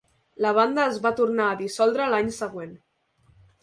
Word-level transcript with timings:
La 0.45 0.53
banda 0.59 0.85
es 0.93 0.97
va 1.05 1.13
tornar 1.21 1.51
a 1.51 1.61
dissoldre 1.61 2.11
l'any 2.17 2.37
següent. 2.43 2.77